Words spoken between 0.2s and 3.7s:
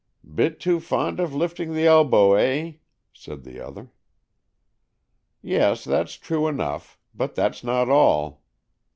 "Bit too fond of lifting the elbow, eh?" said the